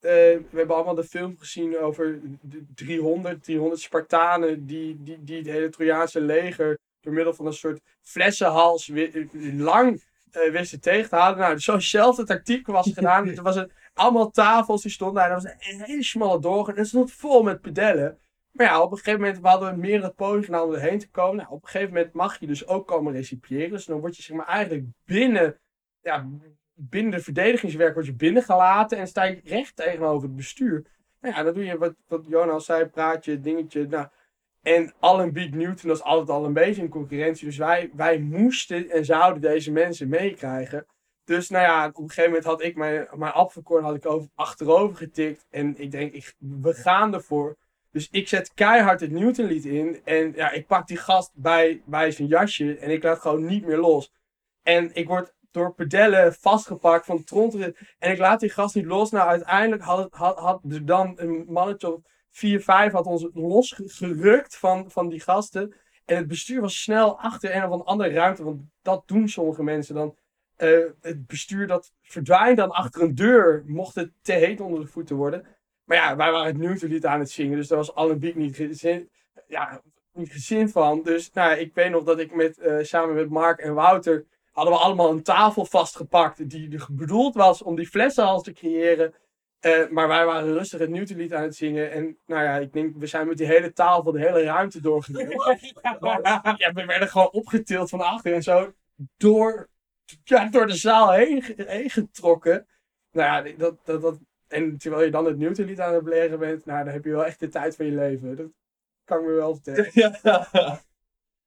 [0.00, 5.36] Eh, we hebben allemaal de film gezien over de 300, 300 Spartanen die, die, die
[5.36, 11.08] het hele Trojaanse leger door middel van een soort flessenhals wi- lang eh, wisten tegen
[11.08, 11.42] te houden.
[11.42, 13.28] Nou, zo'nzelfde tactiek was gedaan.
[13.36, 15.30] er was een, allemaal tafels die stonden daar.
[15.30, 16.76] Dat was een hele smalle doorgang.
[16.76, 18.18] En het stond vol met pedellen.
[18.50, 21.36] Maar ja, op een gegeven moment, we hadden meerdere pogingen om erheen te komen.
[21.36, 23.70] Nou, op een gegeven moment mag je dus ook komen recipiëren.
[23.70, 25.60] Dus dan word je zeg maar eigenlijk binnen,
[26.00, 26.28] ja,
[26.74, 28.98] binnen de verdedigingswerk word je binnengelaten.
[28.98, 30.86] En sta je recht tegenover het bestuur.
[31.20, 33.86] Nou ja, dan doe je wat, wat Jonas zei, praatje, dingetje.
[33.86, 34.06] Nou,
[34.62, 37.46] en Allen Beat Newton was altijd al een beetje een concurrentie.
[37.46, 40.86] Dus wij, wij moesten en zouden deze mensen meekrijgen.
[41.24, 44.96] Dus nou ja, op een gegeven moment had ik mijn, mijn had ik over, achterover
[44.96, 45.46] getikt.
[45.50, 47.56] En ik denk, ik, we gaan ervoor.
[47.98, 50.00] Dus ik zet keihard het Newtonlied in.
[50.04, 52.76] En ja, ik pak die gast bij, bij zijn jasje.
[52.76, 54.12] En ik laat gewoon niet meer los.
[54.62, 57.76] En ik word door pedellen vastgepakt van tronteren.
[57.98, 59.10] En ik laat die gast niet los.
[59.10, 64.90] Nou, uiteindelijk had, had, had dan een mannetje of 4, 5 had ons losgerukt van,
[64.90, 65.74] van die gasten.
[66.04, 68.44] En het bestuur was snel achter een of andere ruimte.
[68.44, 70.16] Want dat doen sommige mensen dan.
[70.56, 73.62] Eh, het bestuur dat verdwijnt dan achter een deur.
[73.66, 75.46] Mocht het te heet onder de voeten worden.
[75.88, 77.56] Maar ja, wij waren het Newtonlied aan het zingen.
[77.56, 79.10] Dus daar was Alembiek niet gezin,
[79.46, 81.02] ja, niet gezin van.
[81.02, 84.24] Dus nou, ik weet nog dat ik met, eh, samen met Mark en Wouter...
[84.52, 86.50] hadden we allemaal een tafel vastgepakt.
[86.50, 89.14] Die bedoeld was om die flessenhals te creëren.
[89.60, 91.90] Eh, maar wij waren rustig het Newtonlied aan het zingen.
[91.90, 95.28] En nou ja, ik denk, we zijn met die hele tafel de hele ruimte doorgegaan.
[96.56, 98.72] ja, we werden gewoon opgetild van achter en zo
[99.16, 99.68] door,
[100.24, 102.66] ja, door de zaal heen, heen getrokken.
[103.12, 104.18] Nou ja, dat, dat, dat,
[104.48, 107.24] en terwijl je dan het Newtonlied aan het leren bent, nou, dan heb je wel
[107.24, 108.36] echt de tijd van je leven.
[108.36, 108.50] Dat
[109.04, 109.90] kan ik me wel vertellen.
[110.52, 110.80] Ja.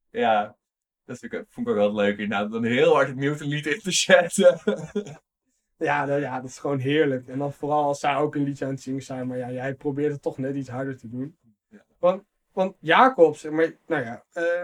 [0.09, 0.57] ja,
[1.05, 2.51] dat vind ik, vond ik ook wel leuk inderdaad.
[2.51, 4.59] Dan heel hard het Newton-lied in te zetten.
[5.81, 7.27] Ja, nou ja, dat is gewoon heerlijk.
[7.27, 9.27] En dan vooral als zij ook een liedje aan het zingen zijn.
[9.27, 11.37] Maar ja, jij probeert het toch net iets harder te doen.
[11.67, 11.85] Ja.
[11.99, 14.63] Want, want Jacob, zeg maar, nou ja, eh,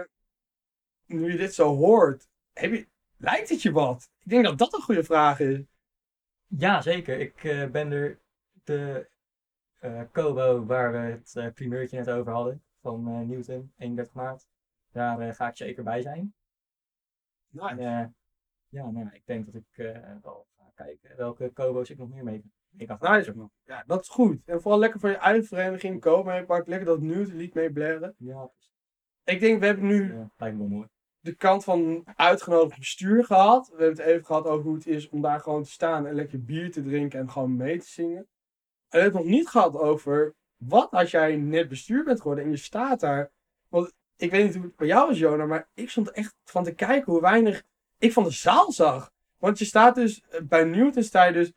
[1.06, 4.10] nu je dit zo hoort, heb je, lijkt het je wat?
[4.18, 5.60] Ik denk dat dat een goede vraag is.
[6.46, 7.20] Ja, zeker.
[7.20, 8.18] Ik eh, ben er
[8.68, 9.08] de
[9.78, 14.46] eh Kobo waar we het eh, primeurtje net over hadden van eh, Newton, 31 maart.
[14.92, 16.34] Daar ga ik zeker bij zijn.
[17.52, 18.06] En, eh,
[18.68, 22.42] ja, nou, ik denk dat ik wel ga kijken welke Kobo's ik nog meer mee,
[22.86, 23.16] kan gaan.
[23.16, 23.50] Nice man.
[23.64, 24.42] Ja, dat is goed.
[24.44, 26.46] En vooral lekker van je eigen vereniging komen.
[26.46, 28.14] Pak lekker dat Newton lied mee blaren.
[28.18, 28.50] Ja,
[29.24, 30.88] Ik denk, we hebben nu lijkt me wel mooi.
[31.20, 33.68] de kant van uitgenodigd bestuur gehad.
[33.68, 36.14] We hebben het even gehad over hoe het is om daar gewoon te staan en
[36.14, 38.28] lekker bier te drinken en gewoon mee te zingen.
[38.88, 42.50] En hebben het nog niet gehad over wat als jij net bestuur bent geworden en
[42.50, 43.30] je staat daar.
[43.68, 46.64] Want ik weet niet hoe het bij jou is, Jona, maar ik stond echt van
[46.64, 47.62] te kijken hoe weinig
[47.98, 49.10] ik van de zaal zag.
[49.38, 51.52] Want je staat dus, eh, bij Newton sta je dus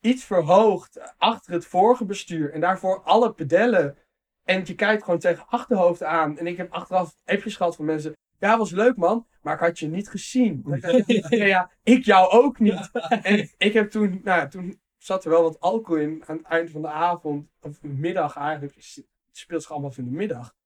[0.00, 2.52] iets verhoogd achter het vorige bestuur.
[2.52, 3.96] En daarvoor alle pedellen.
[4.44, 6.38] En je kijkt gewoon tegen achterhoofd aan.
[6.38, 8.16] En ik heb achteraf appjes gehad van mensen.
[8.38, 10.62] Ja, was leuk man, maar ik had je niet gezien.
[11.28, 12.90] Ja, ja, ik jou ook niet.
[13.22, 16.70] En ik heb toen, nou toen zat er wel wat alcohol in aan het eind
[16.70, 17.48] van de avond.
[17.60, 18.74] Of middag eigenlijk.
[18.74, 20.56] Het speelt zich allemaal in de middag.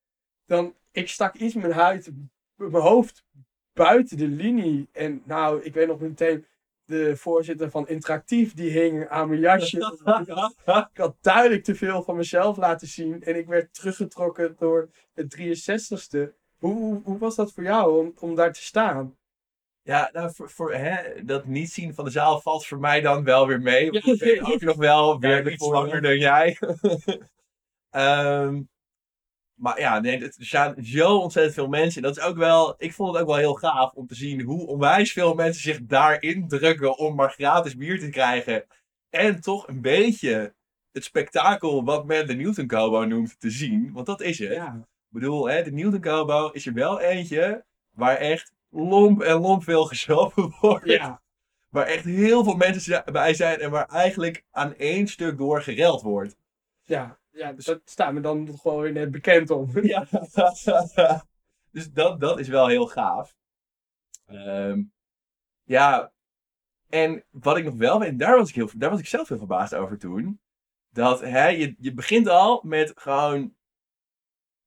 [0.46, 2.10] Dan, ik stak iets mijn huid,
[2.56, 3.24] mijn hoofd
[3.72, 4.88] buiten de linie.
[4.92, 6.46] En nou, ik weet nog meteen,
[6.84, 9.78] de voorzitter van Interactief, die hing aan mijn jasje.
[10.92, 13.22] ik had duidelijk te veel van mezelf laten zien.
[13.22, 16.40] En ik werd teruggetrokken door het 63ste.
[16.58, 19.16] Hoe, hoe, hoe was dat voor jou om, om daar te staan?
[19.84, 23.24] Ja, nou, voor, voor hè, dat niet zien van de zaal valt voor mij dan
[23.24, 23.90] wel weer mee.
[23.90, 24.42] Want ik ben ja.
[24.52, 26.56] ook nog wel weer iets langer dan jij.
[27.90, 28.62] Ehm,
[29.54, 32.02] maar ja, nee, het- er staan zo ontzettend veel mensen.
[32.02, 34.66] Dat is ook wel, ik vond het ook wel heel gaaf om te zien hoe
[34.66, 38.64] onwijs veel mensen zich daarin drukken om maar gratis bier te krijgen.
[39.10, 40.54] En toch een beetje
[40.92, 43.92] het spektakel wat men de Newton Combo noemt te zien.
[43.92, 44.52] Want dat is het.
[44.52, 49.34] Ja, Ik bedoel, hè, de Newton Combo is er wel eentje waar echt lomp en
[49.34, 50.86] lomp veel geschoven wordt.
[50.86, 51.22] ja.
[51.68, 56.02] Waar echt heel veel mensen bij zijn en waar eigenlijk aan één stuk door gereld
[56.02, 56.36] wordt.
[56.82, 59.70] ja, ja dat staat me dan wel weer net bekend om.
[59.82, 60.06] Ja.
[61.70, 63.34] dus dat, dat is wel heel gaaf.
[64.26, 64.82] Ehm,
[65.62, 66.12] ja,
[66.88, 69.38] en wat ik nog wel weet, daar was ik, heel, daar was ik zelf heel
[69.38, 70.40] verbaasd over toen.
[70.88, 73.54] Dat hè, je, je begint al met gewoon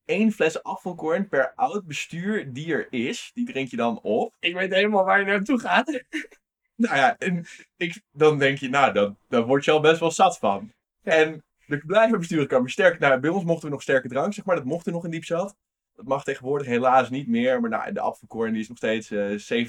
[0.05, 3.31] één fles afvalkorn per oud bestuur die er is.
[3.33, 4.35] Die drink je dan op.
[4.39, 5.91] Ik weet helemaal waar je naartoe gaat.
[6.77, 7.45] Nou ja, en
[7.77, 10.71] ik, dan denk je, nou, dan, dan word je al best wel zat van.
[11.01, 11.11] Ja.
[11.11, 12.99] En de blijven besturen kan maar sterk.
[12.99, 14.55] Nou, bij ons mochten we nog sterke drank, zeg maar.
[14.55, 15.55] Dat mocht er nog in diepzat.
[15.95, 17.61] Dat mag tegenwoordig helaas niet meer.
[17.61, 19.65] Maar nou, de apfelkorn die is nog steeds eh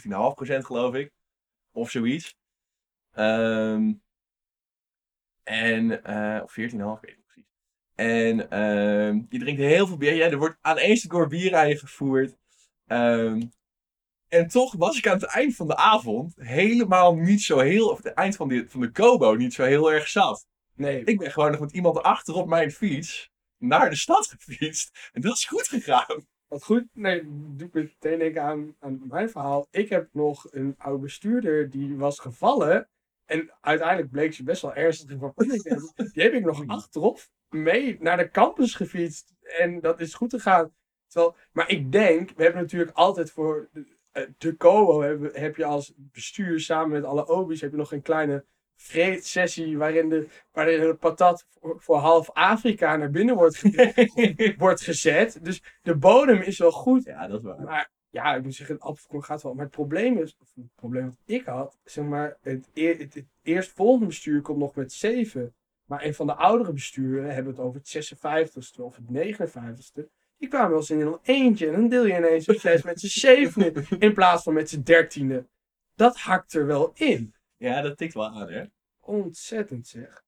[0.60, 1.12] 17,5% geloof ik.
[1.72, 2.36] Of zoiets.
[3.12, 3.92] Ehm,
[5.42, 7.25] en, eh of 14,5, weet ik niet precies.
[7.96, 10.14] En ehm, je drinkt heel veel bier.
[10.14, 12.36] Ja, er wordt aan één stuk door bier aan je gevoerd.
[12.86, 13.42] Ehm,
[14.28, 18.02] en toch was ik aan het eind van de avond helemaal niet zo heel, of
[18.02, 20.46] het eind van de, van de Kobo niet zo heel erg zat.
[20.74, 25.10] Nee, Ik ben gewoon nog met iemand achter op mijn fiets naar de stad gefietst.
[25.12, 26.26] En dat is goed gegaan.
[26.48, 26.84] wat goed.
[26.92, 27.22] Nee,
[27.56, 29.66] doe ik meteen denken aan, aan mijn verhaal.
[29.70, 32.88] Ik heb nog een oude bestuurder die was gevallen.
[33.24, 35.32] En uiteindelijk bleek ze best wel ernstig hebben.
[36.12, 39.34] Die heb ik nog achterop mee naar de campus gefietst.
[39.42, 40.74] En dat is goed gegaan.
[41.08, 45.56] Terwijl, maar ik denk, we hebben natuurlijk altijd voor de, eh, de COO heb, heb
[45.56, 50.28] je als bestuur samen met alle OBI's heb je nog een kleine vreedsessie waarin de,
[50.52, 55.38] waarin de patat voor, voor half Afrika naar binnen wordt, ge- wordt gezet.
[55.44, 57.04] Dus de bodem is wel goed.
[57.04, 57.60] Ja, dat is waar.
[57.60, 59.54] Maar ja, ik moet zeggen, het appelkorn gaat wel.
[59.54, 63.14] Maar het probleem is, of het probleem wat ik had, zeg maar, het, eer, het,
[63.14, 65.54] het eerstvolgende bestuur komt nog met 7.
[65.86, 70.14] Maar een van de oudere besturen hebben het over het 56ste of het 59ste.
[70.38, 73.00] Die kwamen wel eens in een eentje en dan deel je ineens een fles met
[73.00, 75.46] z'n zevenen in plaats van met z'n dertiende.
[75.94, 77.34] Dat hakt er wel in.
[77.56, 78.64] Ja, dat tikt wel aan, hè?
[79.00, 80.24] Ontzettend zeg.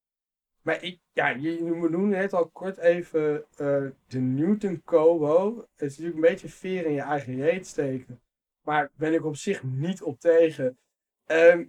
[0.63, 5.57] Maar ik, ja, je, je noemde net al kort even eh, de Newton Kobo.
[5.57, 8.21] Het is natuurlijk een beetje veer in je eigen reet steken.
[8.63, 10.79] Maar ben ik op zich niet op tegen.
[11.27, 11.65] Ehm,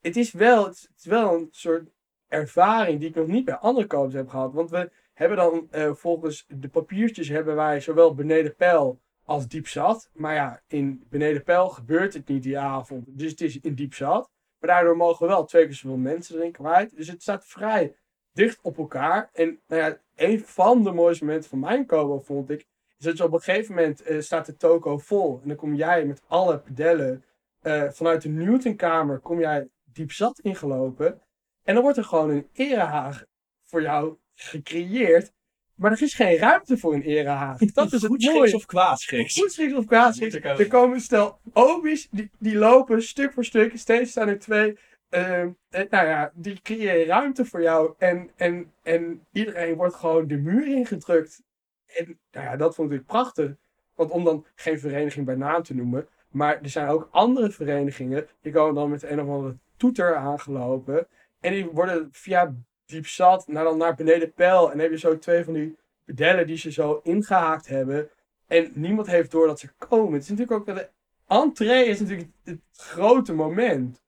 [0.00, 1.90] het, is wel, het is wel een soort
[2.32, 4.52] ervaring die ik nog niet bij andere kobos heb gehad.
[4.52, 9.66] Want we hebben dan eh, volgens de papiertjes hebben wij zowel beneden pijl als diep
[9.66, 10.10] zat.
[10.12, 13.18] Maar ja, in beneden pijl gebeurt het niet die avond.
[13.18, 14.30] Dus het is in diep zat.
[14.58, 16.96] Maar daardoor mogen wel twee keer zoveel mensen erin kwijt.
[16.96, 17.94] Dus het staat vrij
[18.32, 19.30] dicht op elkaar.
[19.32, 22.66] En nou ja, een van de mooiste momenten van mijn Kobo vond ik.
[22.98, 25.40] Is dat je op een gegeven moment eh, staat de toko vol.
[25.42, 27.24] En dan kom jij met alle pedellen
[27.60, 29.18] eh, vanuit de Newtonkamer.
[29.18, 31.20] Kom jij diep zat ingelopen.
[31.62, 33.24] En dan wordt er gewoon een erehaag
[33.64, 35.32] voor jou gecreëerd.
[35.74, 37.58] Maar er is geen ruimte voor een erehaag.
[37.74, 38.54] Dat is het Goed mooie.
[38.54, 39.38] of kwaad schiks.
[39.40, 40.34] Goed schiks of kwaad schiks.
[40.34, 41.00] Moet er komen.
[41.00, 43.78] Stel obi's, die, die lopen stuk voor stuk.
[43.78, 44.78] Steeds staan er twee.
[45.08, 47.94] Ehm, nou ja, die creëren ruimte voor jou.
[47.98, 51.42] En, en, en iedereen wordt gewoon de muur ingedrukt.
[51.86, 53.50] En nou ja, dat vond ik prachtig.
[53.94, 56.08] Want om dan geen vereniging bij naam te noemen.
[56.30, 58.26] Maar er zijn ook andere verenigingen.
[58.40, 61.06] Die komen dan met een of andere toeter aangelopen.
[61.42, 64.64] En die worden via diep zat naar, dan naar beneden pijl.
[64.64, 68.10] En dan heb je zo twee van die pedellen die ze zo ingehaakt hebben.
[68.46, 70.12] En niemand heeft door dat ze komen.
[70.12, 70.84] Het is natuurlijk ook wel
[71.26, 74.02] entree is natuurlijk het grote moment.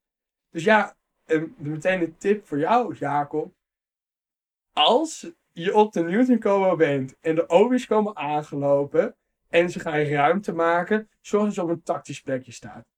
[0.50, 3.52] Dus ja, eh, meteen een tip voor jou, Jacob.
[4.72, 9.16] Als je op de Newton Combo bent en de obi's komen aangelopen
[9.48, 12.93] en ze gaan ruimte maken, zorg dat je op een tactisch plekje staat.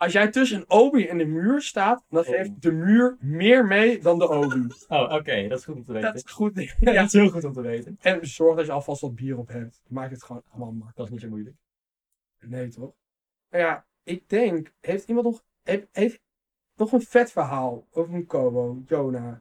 [0.00, 3.98] Als jij tussen een obi en de muur staat, dan geeft de muur meer mee
[3.98, 4.66] dan de obi.
[4.88, 6.12] Oh, oké, dat is goed om te weten.
[6.12, 6.54] Dat is goed.
[6.80, 7.98] Ja, dat is heel goed om te weten.
[8.00, 9.80] En zorg dat je alvast wat bier op hebt.
[9.88, 10.96] Maak het gewoon allemaal makkelijk.
[10.96, 11.56] Dat is niet zo moeilijk.
[12.40, 12.92] Nee, toch?
[13.50, 16.20] Nou ja, ik denk, heeft iemand nog, heeft, heeft
[16.76, 19.36] nog een vet verhaal over een Kobo, Jonah?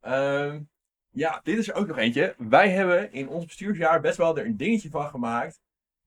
[0.00, 0.60] Ehm,
[1.10, 2.34] ja, dit is er ook nog eentje.
[2.38, 5.60] Wij hebben in ons bestuursjaar best wel er een dingetje van gemaakt.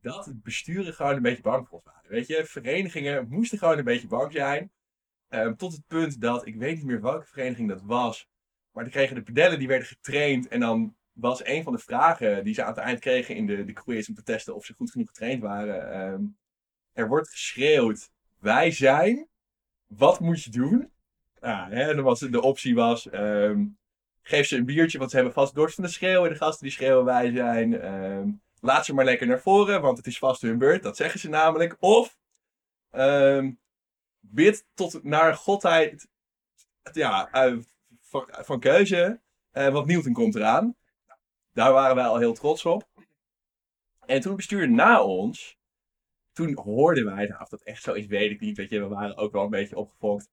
[0.04, 2.10] Dat het besturen gewoon een beetje bang voor ons waren.
[2.10, 4.72] Weet je, verenigingen moesten gewoon een beetje bang zijn.
[5.30, 8.28] Ehm, tot het punt dat, ik weet niet meer welke vereniging dat was.
[8.72, 10.48] Maar dan kregen de pedellen, die werden getraind.
[10.48, 13.66] En dan was een van de vragen die ze aan het eind kregen in de,
[13.66, 15.92] de quiz om te testen of ze goed genoeg getraind waren.
[15.92, 16.24] ehm,
[16.94, 19.28] er wordt geschreeuwd, wij zijn,
[19.88, 20.92] wat moet je doen?
[21.40, 23.66] Nou, hè, dan was de optie was, ehm,
[24.22, 26.30] geef ze een biertje, want ze hebben vast dorst van de schreeuwen.
[26.30, 27.74] De gasten die schreeuwen wij zijn.
[28.64, 30.84] Laat ze maar lekker naar voren, want het is vast hun beurt.
[30.84, 31.76] Dat zeggen ze namelijk.
[31.80, 32.18] Of
[32.90, 33.52] ehm,
[34.20, 36.08] bid tot naar godheid
[36.92, 37.58] ja, eh,
[38.30, 39.22] van, keuze,
[39.52, 40.76] eh, want Newton komt eraan.
[41.52, 42.88] Daar waren wij al heel trots op.
[44.06, 45.58] En toen het na ons,
[46.32, 48.58] toen hoorden wij, nou, of dat echt zo is, weet ik niet.
[48.58, 50.30] Weet je, we waren ook wel een beetje opgefokt.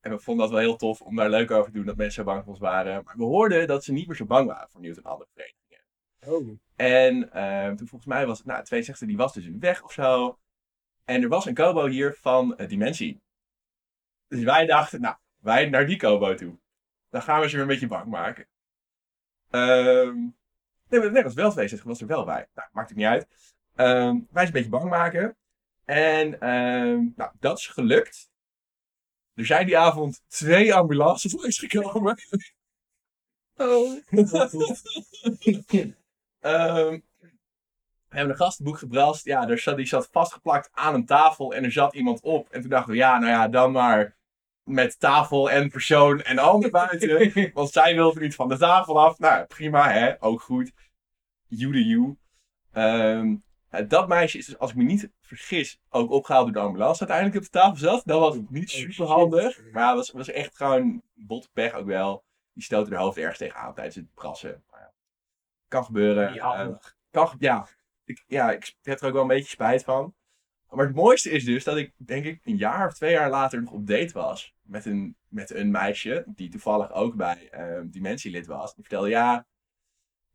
[0.00, 2.24] En we vonden dat wel heel tof om daar leuk over te doen, dat mensen
[2.24, 3.04] zo bang voor ons waren.
[3.04, 5.61] Maar we hoorden dat ze niet meer zo bang waren voor Newton en andere verenigingen.
[6.26, 6.58] Oh.
[6.76, 10.38] En ehm, toen volgens mij was het, nou, 62 die was dus weg of zo.
[11.04, 13.22] En er was een Kobo hier van eh, Dimensie.
[14.28, 16.58] Dus wij dachten, nou, wij naar die Kobo toe.
[17.10, 18.46] Dan gaan we ze weer een beetje bang maken.
[19.50, 20.16] Ehm
[20.88, 22.48] nee, maar- nee, was wel 62, was er wel bij.
[22.54, 23.26] Nou, maakt het niet uit.
[23.74, 25.36] Ehm, wij ze een beetje bang maken.
[25.84, 26.30] En
[27.16, 28.30] nou, dat is gelukt.
[29.34, 32.16] Er zijn die avond twee ambulances langsgekomen.
[33.56, 34.00] Oh.
[36.42, 36.98] Ehm,
[38.08, 39.24] we hebben een gastenboek gebrast.
[39.24, 42.48] Ja, er zat, die zat vastgeplakt aan een tafel en er zat iemand op.
[42.50, 44.16] En toen dachten we, ja, nou ja, dan maar
[44.64, 47.50] met tafel en persoon en ander buiten.
[47.54, 49.18] Want zij wilde niet van de tafel af.
[49.18, 50.72] Nou, prima, hè, ook goed.
[51.46, 52.16] You the you.
[53.86, 57.38] Dat meisje is dus, als ik me niet vergis, ook opgehaald door de ambulance uiteindelijk
[57.38, 58.02] op de tafel zat.
[58.04, 59.60] Dat was niet Oh, super handig.
[59.72, 62.24] Maar het was, was echt gewoon bot pech ook wel.
[62.52, 64.62] Die stootte haar hoofd ergens tegenaan tijdens het prassen.
[65.72, 66.32] Ja, kan gebeuren.
[66.32, 66.72] Niet Ehm,
[67.10, 67.66] kan, ja,
[68.04, 70.14] ik, ja, ik heb er ook wel een beetje spijt van.
[70.70, 73.62] Maar het mooiste is dus dat ik, denk ik, een jaar of twee jaar later
[73.62, 74.54] nog op date was.
[74.62, 78.74] Met een, met een meisje, die toevallig ook bij ehm Dimentielid was.
[78.74, 79.46] Die vertelde, ja...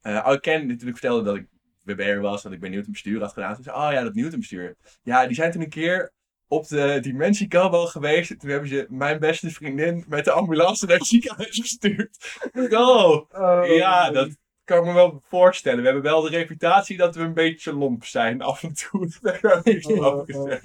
[0.02, 1.47] eh oh, ik ken natuurlijk vertelde dat ik
[1.84, 3.56] WBR was, dat ik bij Newton bestuur had gedaan.
[3.56, 4.76] Toen zei oh ja, dat Newton bestuur.
[5.04, 6.12] Ja, die zijn toen een keer
[6.47, 8.32] op de Dimensie Kobo geweest.
[8.32, 12.39] En toen hebben ze mijn beste vriendin met de ambulance naar het ziekenhuis gestuurd.
[12.73, 13.65] oh, Oh.
[13.65, 14.38] ja, dat
[14.68, 15.80] kan ik me wel voorstellen.
[15.80, 19.10] We hebben wel de reputatie dat we een beetje lomp zijn af en toe.
[19.22, 20.60] Daar niks over.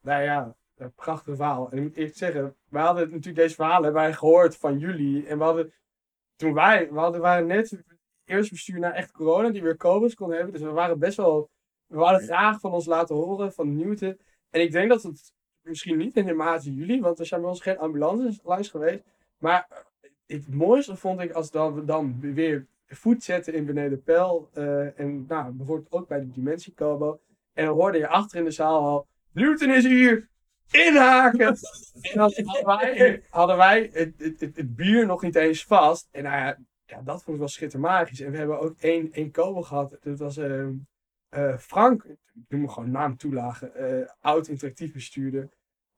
[0.00, 1.70] Nou ja, een prachtig verhaal.
[1.70, 5.26] En ik moet eerlijk zeggen, wij hadden natuurlijk deze verhalen hebben wij gehoord van jullie.
[5.26, 5.72] En we hadden,
[6.36, 7.84] toen wij, we hadden, waren net het
[8.24, 10.52] eerste bestuur na echt corona, die weer COVID kon hebben.
[10.52, 11.50] Dus we waren best wel,
[11.86, 14.18] we hadden graag van ons laten horen, van Newton.
[14.50, 17.50] En ik denk dat het misschien niet in de mate jullie, want er zijn bij
[17.50, 19.02] ons geen ambulances langs geweest.
[19.38, 19.86] Maar
[20.28, 24.50] het mooiste vond ik als dan, we dan weer voet zetten in beneden Pel.
[24.52, 27.20] eh, en nou, bijvoorbeeld ook bij de Dimensie Kobo.
[27.52, 30.28] En dan hoorde je achter in de zaal al, Newton is hier!
[30.70, 31.56] Inhaken!
[32.00, 36.08] en dan hadden wij, hadden wij het, het, het, het bier nog niet eens vast.
[36.10, 38.20] En nou ja, ja, dat vond ik wel schittermagisch.
[38.20, 39.98] En we hebben ook één, één Kobo gehad.
[40.00, 40.36] Dat was
[41.28, 45.48] eh, Frank, ik noem hem gewoon naam toelagen, eh, oud interactief bestuurder.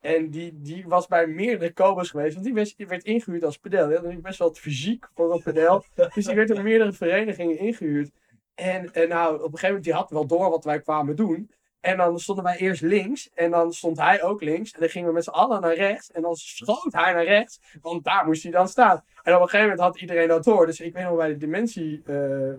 [0.01, 3.59] En die, die was bij meerdere Kobo's geweest, want die werd, die werd ingehuurd als
[3.59, 3.85] pedel.
[3.85, 5.85] Die had natuurlijk best wel het fysiek voor een pedel.
[6.15, 8.11] dus die werd door meerdere verenigingen ingehuurd.
[8.55, 11.51] En, en nou, op een gegeven moment, die had wel door wat wij kwamen doen.
[11.81, 13.31] En dan stonden wij eerst links.
[13.35, 14.73] En dan stond hij ook links.
[14.73, 16.11] En dan gingen we met z'n allen naar rechts.
[16.11, 17.61] En dan schoot hij naar rechts.
[17.81, 19.05] Want daar moest hij dan staan.
[19.23, 20.67] En op een gegeven moment had iedereen dat door.
[20.67, 22.53] Dus ik weet nog bij de Dimensie eh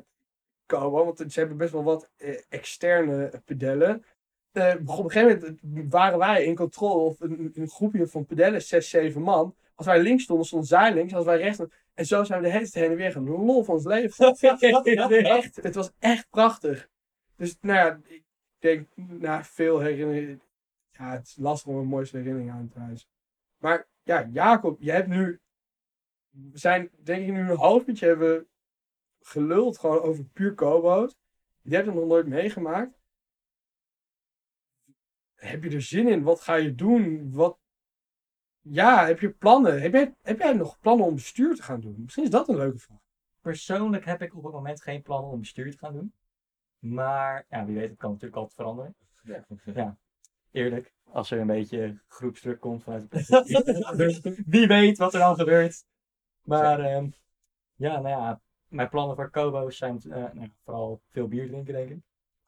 [0.77, 1.06] komen.
[1.06, 4.06] Want ze hebben best wel wat eh, externe pedellen.
[4.51, 7.01] Eh, op een gegeven moment waren wij in controle.
[7.01, 9.55] Of een, een groepje van pedellen, zes, zeven man.
[9.75, 11.13] Als wij links stonden, stond zij links.
[11.13, 11.75] Als wij rechts stonden.
[11.93, 13.29] En zo zijn we de hele tijd heen en weer gaan.
[13.29, 14.35] Lol van ons leven.
[15.25, 16.89] echt, het was echt prachtig.
[17.35, 18.23] Dus nou ja, ik
[18.59, 20.41] denk na veel herinneringen.
[20.91, 23.05] Ja, het is lastig om een mooiste herinnering aan te.
[23.57, 25.39] Maar ja, Jacob, jij hebt nu.
[26.29, 28.47] We zijn denk ik nu een half uurtje hebben
[29.21, 31.15] geluld gewoon over puur kobo's.
[31.61, 33.00] Je hebt het nog nooit meegemaakt.
[35.41, 36.23] Heb je er zin in?
[36.23, 37.32] Wat ga je doen?
[37.32, 37.60] Wat...
[38.62, 39.82] Ja, heb je plannen?
[39.82, 41.95] Heb jij, heb jij nog plannen om bestuur te gaan doen?
[41.97, 42.99] Misschien is dat een leuke vraag.
[43.41, 46.13] Persoonlijk heb ik op het moment geen plannen om bestuur te gaan doen.
[46.80, 48.95] Maar ja, wie weet, het kan natuurlijk altijd veranderen.
[49.73, 49.97] Ja.
[50.51, 55.86] Eerlijk, als er een beetje groepsdruk komt vanuit de Wie weet wat er dan gebeurt.
[56.41, 57.10] Maar ehm,
[57.75, 61.89] ja, nou ja, mijn plannen voor Kobo's zijn eh, nou, vooral veel bier drinken, denk
[61.89, 61.99] ik.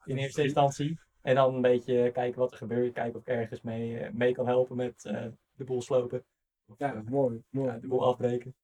[0.04, 0.98] In eerste instantie.
[1.24, 2.92] En dan een beetje kijken wat er gebeurt.
[2.92, 6.24] Kijken of ik ergens mee, eh, mee kan helpen met eh, de boel slopen.
[6.66, 7.42] Of, Ja, eh, mooi.
[7.50, 7.68] mooi.
[7.68, 8.54] ja, de boel afbreken.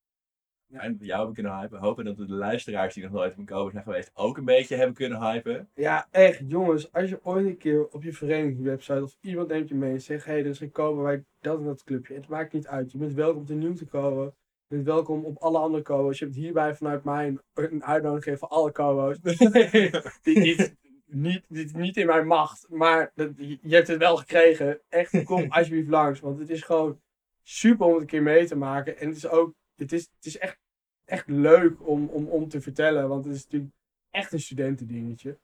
[0.70, 1.78] En jou hebben kunnen hypen.
[1.78, 4.44] Hopen dat we de luisteraars die nog nooit op een Kobo zijn geweest ook een
[4.44, 5.68] beetje hebben kunnen hypen.
[5.74, 6.92] Ja, echt, jongens.
[6.92, 10.24] Als je ooit een keer op je verenigingswebsite of iemand neemt je mee en zegt:
[10.24, 12.14] hé, hey, er is een bij dat en dat clubje.
[12.14, 12.92] Het maakt niet uit.
[12.92, 14.24] Je bent welkom te nieuw te Kobo.
[14.66, 16.18] Je bent welkom op alle andere Kobo's.
[16.18, 19.18] Je hebt hierbij vanuit mij een, een uitnodiging voor alle Kobo's.
[20.22, 20.74] die niet,
[21.12, 24.80] niet, niet, niet in mijn macht, maar dat, je hebt het wel gekregen.
[24.88, 26.20] Echt, kom alsjeblieft langs.
[26.20, 27.00] Want het is gewoon
[27.42, 28.98] super om het een keer mee te maken.
[28.98, 30.58] En het is ook, het is, het is echt,
[31.04, 33.08] echt leuk om, om, om te vertellen.
[33.08, 33.72] Want het is natuurlijk
[34.10, 35.38] echt een studentendingetje.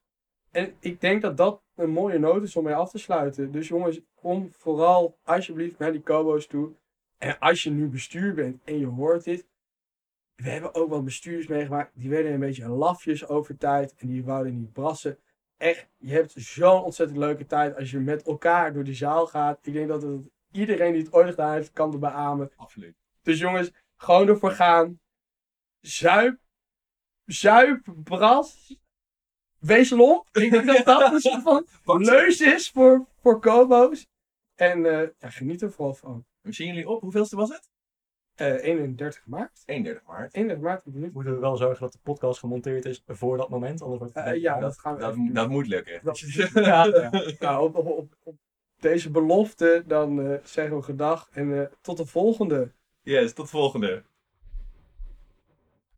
[0.50, 3.52] En ik denk dat dat een mooie noot is om mee af te sluiten.
[3.52, 6.72] Dus jongens, kom vooral alsjeblieft naar die Kobo's toe.
[7.18, 9.46] En als je nu bestuur bent en je hoort dit.
[10.34, 11.90] We hebben ook wel bestuurders meegemaakt.
[11.94, 13.94] Die werden een beetje lafjes over tijd.
[13.96, 15.18] En die wouden niet brassen.
[15.56, 19.66] Echt, je hebt zo'n ontzettend leuke tijd als je met elkaar door die zaal gaat.
[19.66, 22.52] Ik denk dat het, iedereen die het ooit gedaan heeft, kan het beamen.
[22.56, 22.96] Absoluut.
[23.22, 25.00] Dus jongens, gewoon ervoor gaan.
[25.80, 26.38] Zuip.
[27.24, 28.76] Zuip, bras.
[29.58, 30.28] Wees lomp.
[30.36, 34.06] Ik denk dat dat een soort van leus is voor, voor Kobo's.
[34.54, 36.26] En eh, ja, geniet er vooral van.
[36.40, 37.00] We zien jullie op.
[37.00, 37.68] Hoeveelste was het?
[38.36, 39.62] Eh 31 maart.
[39.66, 40.34] 31 maart.
[40.34, 41.12] 31 maart.
[41.12, 44.24] Moeten we wel zorgen dat de podcast gemonteerd is voor dat moment, anders wordt het
[44.24, 46.00] Eh, ja, dat gaan we Dat, dat moet lukken.
[46.02, 46.18] Dat-
[46.54, 47.10] ja, ja.
[47.38, 48.36] Nou, op, op, op, op
[48.80, 52.72] deze belofte dan eh, zeggen we gedag en eh, tot de volgende.
[53.02, 54.02] Yes, tot de volgende.